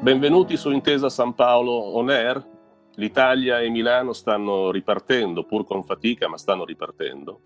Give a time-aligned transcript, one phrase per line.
[0.00, 2.42] Benvenuti su Intesa San Paolo On Air.
[2.94, 7.40] L'Italia e Milano stanno ripartendo, pur con fatica, ma stanno ripartendo.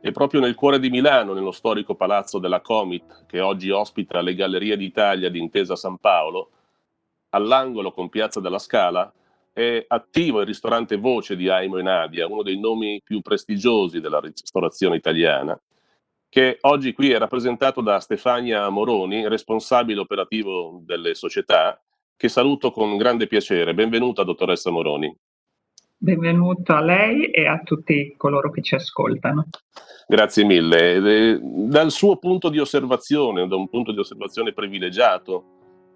[0.00, 4.36] E proprio nel cuore di Milano, nello storico palazzo della Comit, che oggi ospita le
[4.36, 6.50] Gallerie d'Italia di Intesa San Paolo,
[7.30, 9.12] all'angolo con Piazza della Scala,
[9.52, 14.20] è attivo il ristorante Voce di Aimo e Nadia, uno dei nomi più prestigiosi della
[14.20, 15.60] ristorazione italiana,
[16.30, 21.78] che oggi qui è rappresentato da Stefania Moroni, responsabile operativo delle società,
[22.16, 23.74] che saluto con grande piacere.
[23.74, 25.12] Benvenuta, dottoressa Moroni.
[25.96, 29.48] Benvenuto a lei e a tutti coloro che ci ascoltano.
[30.06, 31.40] Grazie mille.
[31.42, 35.44] Dal suo punto di osservazione, da un punto di osservazione privilegiato,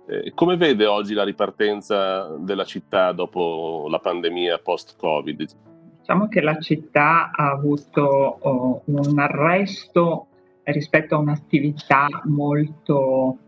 [0.08, 5.56] eh, come vede oggi la ripartenza della città dopo la pandemia post-Covid?
[6.04, 10.26] Diciamo che la città ha avuto oh, un arresto
[10.64, 13.38] rispetto a un'attività molto,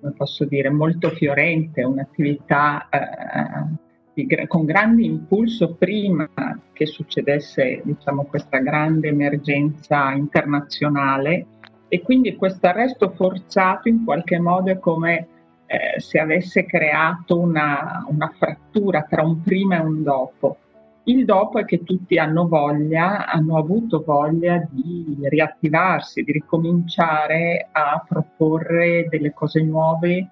[0.00, 6.28] come posso dire, molto fiorente, un'attività eh, di, con grande impulso prima
[6.72, 11.46] che succedesse diciamo, questa grande emergenza internazionale
[11.88, 15.28] e quindi questo arresto forzato in qualche modo è come
[15.66, 20.56] eh, se avesse creato una, una frattura tra un prima e un dopo.
[21.04, 28.04] Il dopo è che tutti hanno voglia, hanno avuto voglia di riattivarsi, di ricominciare a
[28.06, 30.28] proporre delle cose nuove,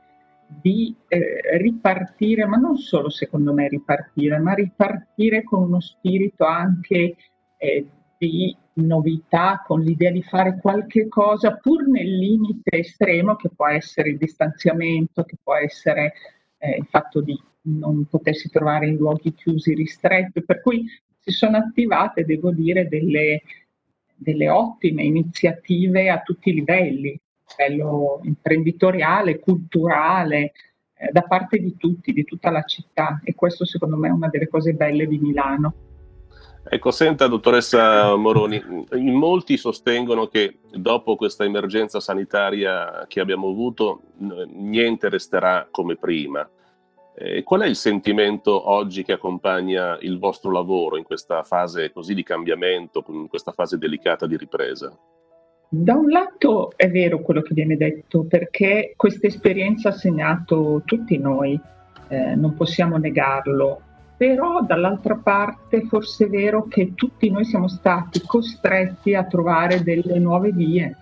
[0.47, 7.17] di eh, ripartire, ma non solo secondo me ripartire, ma ripartire con uno spirito anche
[7.57, 13.67] eh, di novità, con l'idea di fare qualche cosa pur nel limite estremo che può
[13.67, 16.13] essere il distanziamento, che può essere
[16.61, 20.87] eh, il fatto di non potersi trovare in luoghi chiusi, ristretti, per cui
[21.19, 23.43] si sono attivate, devo dire, delle,
[24.15, 27.19] delle ottime iniziative a tutti i livelli,
[27.59, 30.53] a livello imprenditoriale, culturale,
[30.95, 34.29] eh, da parte di tutti, di tutta la città e questo secondo me è una
[34.29, 35.75] delle cose belle di Milano.
[36.63, 38.63] Ecco, senta dottoressa Moroni,
[38.93, 46.49] in molti sostengono che dopo questa emergenza sanitaria che abbiamo avuto niente resterà come prima.
[47.17, 52.15] Eh, qual è il sentimento oggi che accompagna il vostro lavoro in questa fase così
[52.15, 54.97] di cambiamento, in questa fase delicata di ripresa?
[55.69, 61.17] Da un lato è vero quello che viene detto, perché questa esperienza ha segnato tutti
[61.19, 61.61] noi,
[62.09, 63.83] eh, non possiamo negarlo,
[64.21, 70.19] però dall'altra parte forse è vero che tutti noi siamo stati costretti a trovare delle
[70.19, 70.95] nuove vie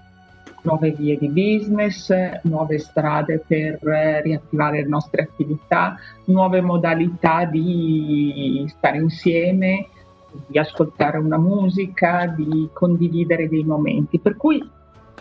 [0.62, 2.12] nuove vie di business,
[2.42, 5.96] nuove strade per eh, riattivare le nostre attività,
[6.26, 9.88] nuove modalità di stare insieme,
[10.46, 14.20] di ascoltare una musica, di condividere dei momenti.
[14.20, 14.64] Per cui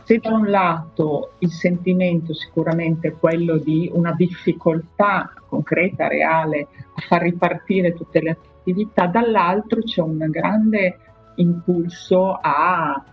[0.08, 7.02] se da un lato il sentimento sicuramente è quello di una difficoltà concreta, reale, a
[7.02, 10.98] far ripartire tutte le attività, dall'altro c'è un grande
[11.36, 13.04] impulso a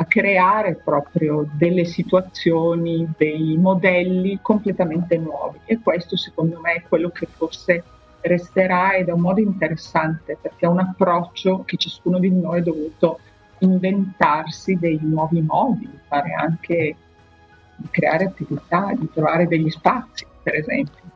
[0.00, 5.58] a creare proprio delle situazioni, dei modelli completamente nuovi.
[5.64, 7.82] E questo secondo me è quello che forse
[8.20, 12.62] resterà ed è un modo interessante perché è un approccio che ciascuno di noi è
[12.62, 13.18] dovuto
[13.60, 16.96] inventarsi dei nuovi modi, di fare anche
[17.76, 21.06] di creare attività, di trovare degli spazi, per esempio.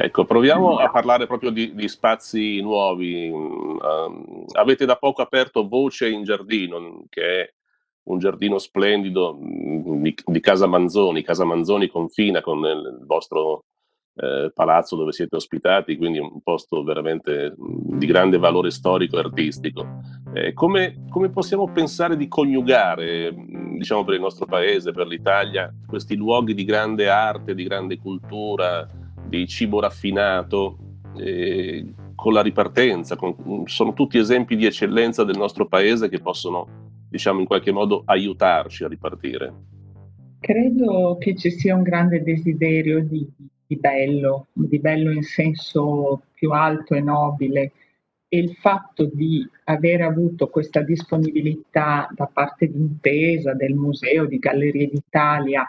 [0.00, 3.28] Ecco, proviamo a parlare proprio di, di spazi nuovi.
[3.28, 7.52] Uh, avete da poco aperto Voce in Giardino, che è
[8.04, 11.22] un giardino splendido mm, di, di, Casa Manzoni.
[11.22, 13.64] Casa Manzoni confina con il vostro
[14.20, 19.86] eh, palazzo dove siete ospitati, quindi un posto veramente di grande valore storico e artistico.
[20.34, 23.32] Eh, come, come, possiamo pensare di coniugare,
[23.76, 28.86] diciamo per il nostro paese, per l'Italia, questi luoghi di grande arte, di grande cultura,
[29.24, 30.78] di cibo raffinato?
[31.16, 36.66] Eh, con la ripartenza, con, sono tutti esempi di eccellenza del nostro paese che possono
[37.08, 39.77] diciamo in qualche modo aiutarci a ripartire?
[40.40, 43.26] Credo che ci sia un grande desiderio di,
[43.66, 47.72] di bello, di bello in senso più alto e nobile.
[48.28, 54.38] E il fatto di aver avuto questa disponibilità da parte di Intesa, del Museo, di
[54.38, 55.66] Gallerie d'Italia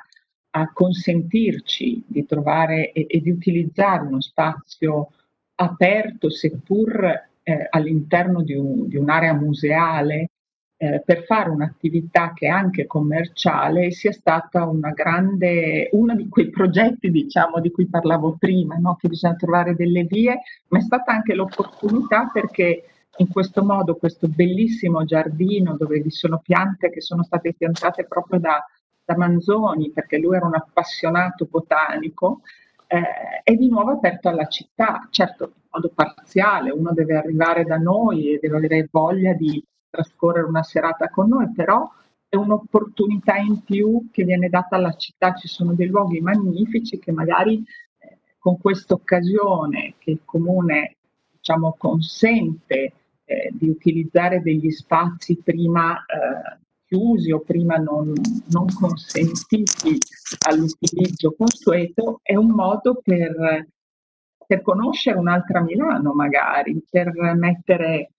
[0.51, 5.12] a consentirci di trovare e, e di utilizzare uno spazio
[5.56, 10.30] aperto, seppur eh, all'interno di, un, di, un'area museale,
[10.81, 16.50] eh, per fare un'attività che è anche commerciale sia stata una grande, uno di quei
[16.50, 18.96] progetti diciamo, di cui parlavo prima, no?
[18.96, 20.40] che bisogna trovare delle vie,
[20.70, 22.86] ma è stata anche l'opportunità perché
[23.18, 28.40] in questo modo questo bellissimo giardino dove vi sono piante che sono state piantate proprio
[28.40, 28.66] da,
[29.04, 32.40] da Manzoni, perché lui era un appassionato botanico,
[32.88, 37.76] eh, è di nuovo aperto alla città, certo in modo parziale, uno deve arrivare da
[37.76, 41.90] noi e deve avere voglia di trascorrere una serata con noi, però
[42.28, 47.12] è un'opportunità in più che viene data alla città, ci sono dei luoghi magnifici che
[47.12, 47.64] magari
[47.98, 50.98] eh, con questa occasione che il comune
[51.32, 52.94] diciamo, consente
[53.26, 58.14] eh, di utilizzare degli spazi prima eh, chiusi o prima non,
[58.50, 59.98] non consentiti
[60.48, 63.68] all'utilizzo consueto, è un modo per,
[64.46, 68.12] per conoscere un'altra Milano magari, per mettere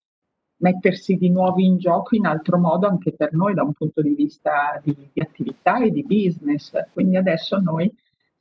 [0.60, 4.14] mettersi di nuovo in gioco in altro modo anche per noi da un punto di
[4.14, 6.72] vista di, di attività e di business.
[6.92, 7.92] Quindi adesso noi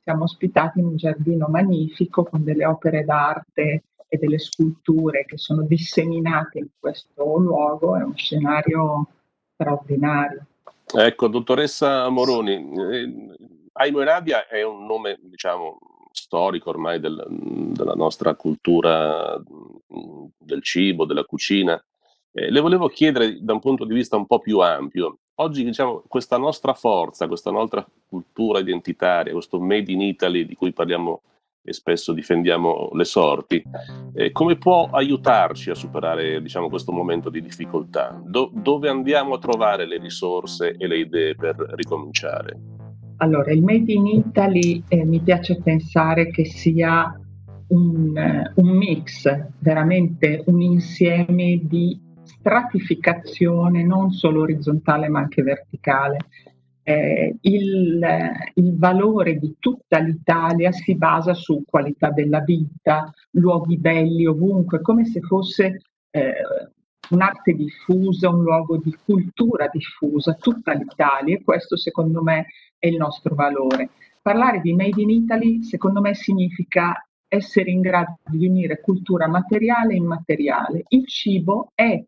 [0.02, 5.62] siamo ospitati in un giardino magnifico con delle opere d'arte e delle sculture che sono
[5.62, 9.06] disseminate in questo luogo, è un scenario
[9.54, 10.46] straordinario.
[10.92, 13.36] Ecco, dottoressa Moroni, eh,
[13.74, 15.78] Aimo Erabia è un nome, diciamo,
[16.10, 19.40] storico ormai del, della nostra cultura
[20.38, 21.80] del cibo, della cucina.
[22.32, 25.18] Eh, le volevo chiedere da un punto di vista un po' più ampio.
[25.40, 30.72] Oggi diciamo, questa nostra forza, questa nostra cultura identitaria, questo Made in Italy di cui
[30.72, 31.22] parliamo
[31.62, 33.62] e spesso difendiamo le sorti,
[34.14, 38.18] eh, come può aiutarci a superare diciamo, questo momento di difficoltà?
[38.24, 42.58] Do- dove andiamo a trovare le risorse e le idee per ricominciare?
[43.16, 47.14] Allora, il Made in Italy eh, mi piace pensare che sia
[47.68, 52.08] un, un mix, veramente un insieme di
[52.40, 56.18] stratificazione non solo orizzontale ma anche verticale.
[56.82, 58.00] Eh, il,
[58.54, 65.04] il, valore di tutta l'Italia si basa su qualità della vita, luoghi belli ovunque, come
[65.04, 66.32] se fosse eh,
[67.10, 72.46] un'arte diffusa, un luogo di cultura diffusa, tutta l'Italia e questo secondo me
[72.78, 73.90] è il nostro valore.
[74.22, 79.92] Parlare di Made in Italy secondo me significa essere in grado di unire cultura materiale
[79.92, 80.84] e immateriale.
[80.88, 82.02] Il cibo è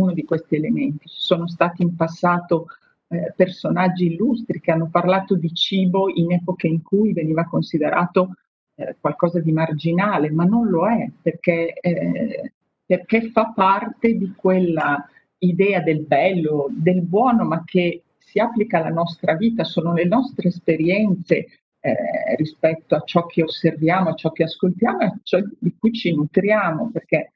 [0.00, 1.08] uno di questi elementi.
[1.08, 2.66] Ci sono stati in passato
[3.08, 8.34] eh, personaggi illustri che hanno parlato di cibo in epoche in cui veniva considerato
[8.74, 12.52] eh, qualcosa di marginale, ma non lo è perché, eh,
[12.84, 15.04] perché fa parte di quella
[15.38, 20.48] idea del bello, del buono, ma che si applica alla nostra vita, sono le nostre
[20.48, 21.46] esperienze
[21.80, 25.92] eh, rispetto a ciò che osserviamo, a ciò che ascoltiamo e a ciò di cui
[25.92, 27.32] ci nutriamo, perché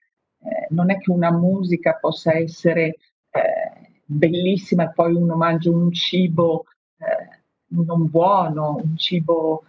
[0.72, 2.96] non è che una musica possa essere
[3.30, 6.64] eh, bellissima e poi uno mangia un cibo
[6.98, 9.64] eh, non buono, un cibo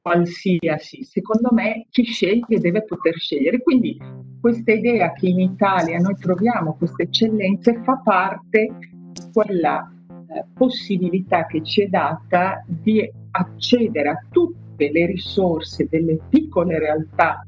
[0.00, 1.04] qualsiasi.
[1.04, 3.60] Secondo me chi sceglie deve poter scegliere.
[3.60, 3.98] Quindi
[4.40, 8.70] questa idea che in Italia noi troviamo queste eccellenze fa parte
[9.12, 9.92] di quella
[10.30, 17.44] eh, possibilità che ci è data di accedere a tutte le risorse delle piccole realtà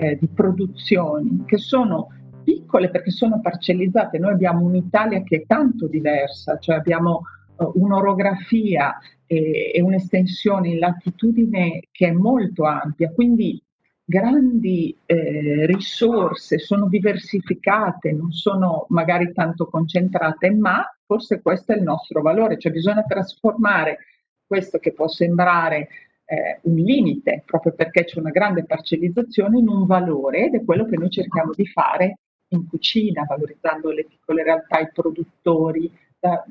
[0.00, 2.08] eh, di produzioni che sono
[2.42, 4.18] piccole perché sono parcellizzate.
[4.18, 7.22] Noi abbiamo un'Italia che è tanto diversa, cioè abbiamo
[7.56, 13.62] uh, un'orografia e, e, un'estensione in latitudine che è molto ampia, quindi
[14.02, 21.82] grandi eh, risorse sono diversificate, non sono magari tanto concentrate, ma forse questo è il
[21.82, 23.98] nostro valore, cioè bisogna trasformare
[24.46, 25.88] questo che può sembrare
[26.30, 30.86] eh, un limite, proprio perché c'è una grande parcellizzazione, in un valore ed è quello
[30.86, 32.18] che noi cerchiamo di fare
[32.52, 36.44] in cucina, valorizzando le piccole realtà, i produttori da,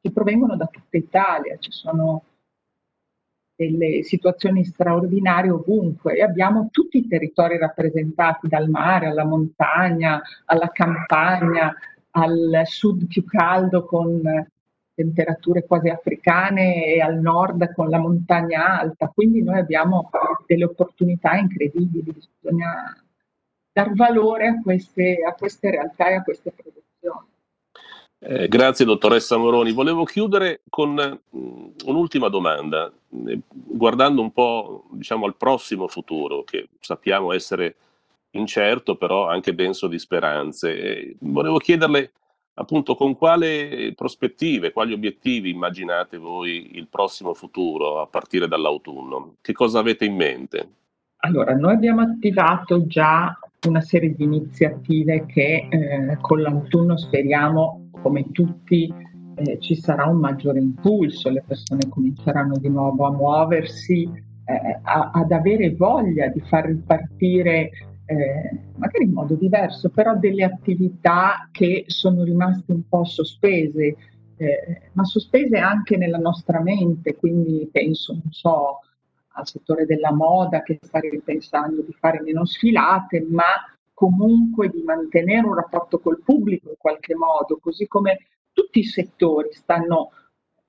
[0.00, 1.56] che provengono da tutta Italia.
[1.58, 2.22] Ci sono
[3.56, 10.70] delle situazioni straordinarie ovunque e abbiamo tutti i territori rappresentati dal mare alla montagna, alla
[10.70, 11.74] campagna,
[12.10, 14.22] al sud più caldo con
[14.94, 20.10] temperature quasi africane e al nord con la montagna alta, quindi noi abbiamo
[20.46, 22.96] delle opportunità incredibili, bisogna
[23.72, 27.32] dar valore a queste, a queste realtà e a queste produzioni.
[28.26, 29.72] Eh, grazie dottoressa Moroni.
[29.72, 32.90] Volevo chiudere con mh, mm, un'ultima domanda,
[33.26, 37.76] eh, guardando un po' diciamo, al prossimo futuro, che sappiamo essere
[38.30, 40.74] incerto, però anche denso di speranze.
[40.74, 42.12] Eh, volevo chiederle
[42.54, 49.36] appunto con quale prospettive, quali obiettivi immaginate voi il prossimo futuro a partire dall'autunno?
[49.40, 50.68] Che cosa avete in mente?
[51.18, 58.30] Allora, noi abbiamo attivato già una serie di iniziative che eh, con l'autunno speriamo, come
[58.30, 58.92] tutti,
[59.36, 65.10] eh, ci sarà un maggiore impulso, le persone cominceranno di nuovo a muoversi, eh, a,
[65.14, 67.70] ad avere voglia di far ripartire
[68.06, 73.96] eh, magari in modo diverso, però delle attività che sono rimaste un po' sospese,
[74.36, 78.80] eh, ma sospese anche nella nostra mente, quindi penso, non so,
[79.36, 83.44] al settore della moda che sta ripensando di fare meno sfilate, ma
[83.92, 88.18] comunque di mantenere un rapporto col pubblico in qualche modo, così come
[88.52, 90.10] tutti i settori stanno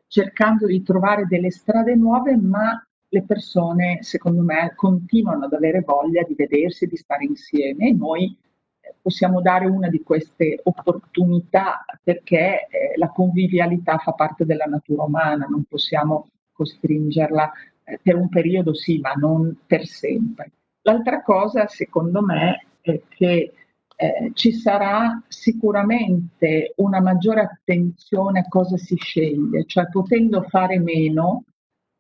[0.08, 2.85] cercando di trovare delle strade nuove, ma
[3.16, 8.38] le persone, secondo me, continuano ad avere voglia di vedersi, di stare insieme e noi
[8.82, 15.04] eh, possiamo dare una di queste opportunità perché eh, la convivialità fa parte della natura
[15.04, 17.52] umana, non possiamo costringerla
[17.86, 20.52] eh, per un periodo sì, ma non per sempre.
[20.82, 23.54] L'altra cosa, secondo me, è che
[23.98, 31.46] eh, ci sarà sicuramente una maggiore attenzione a cosa si sceglie, cioè potendo fare meno,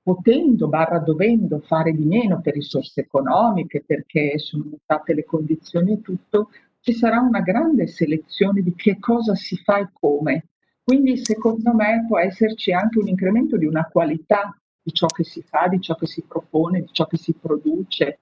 [0.05, 6.01] potendo barra dovendo fare di meno per risorse economiche, perché sono mutate le condizioni e
[6.01, 10.49] tutto, ci sarà una grande selezione di che cosa si fa e come.
[10.83, 15.41] Quindi secondo me può esserci anche un incremento di una qualità di ciò che si
[15.41, 18.19] fa, di ciò che si propone, di ciò che si produce.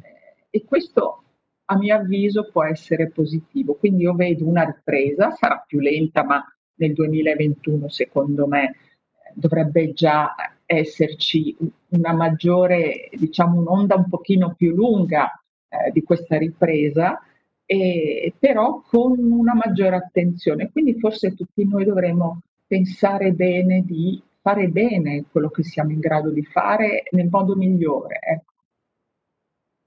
[0.00, 1.22] Eh, e questo
[1.66, 3.74] a mio avviso può essere positivo.
[3.74, 6.42] Quindi io vedo una ripresa, sarà più lenta, ma
[6.76, 8.76] nel 2021 secondo me
[9.36, 11.56] dovrebbe già esserci
[11.88, 17.20] una maggiore, diciamo un'onda un pochino più lunga eh, di questa ripresa,
[17.64, 20.70] e, però con una maggiore attenzione.
[20.70, 26.30] Quindi forse tutti noi dovremmo pensare bene di fare bene quello che siamo in grado
[26.30, 28.18] di fare nel modo migliore.
[28.20, 28.52] Ecco.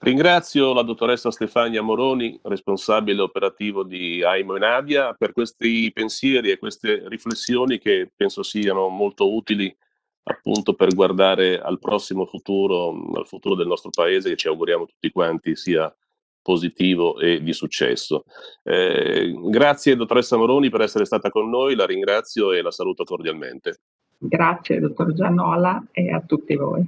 [0.01, 6.57] Ringrazio la dottoressa Stefania Moroni, responsabile operativo di AIMO e Nadia, per questi pensieri e
[6.57, 9.75] queste riflessioni che penso siano molto utili
[10.23, 15.11] appunto per guardare al prossimo futuro, al futuro del nostro paese che ci auguriamo tutti
[15.11, 15.93] quanti sia
[16.41, 18.23] positivo e di successo.
[18.63, 23.81] Eh, grazie dottoressa Moroni per essere stata con noi, la ringrazio e la saluto cordialmente.
[24.17, 26.87] Grazie, dottor Gianola, e a tutti voi.